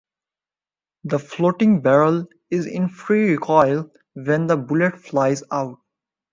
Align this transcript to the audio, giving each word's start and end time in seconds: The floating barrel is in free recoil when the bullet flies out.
The 1.03 1.19
floating 1.19 1.81
barrel 1.83 2.25
is 2.49 2.65
in 2.65 2.89
free 2.89 3.33
recoil 3.33 3.91
when 4.13 4.47
the 4.47 4.57
bullet 4.57 4.97
flies 4.99 5.43
out. 5.51 5.77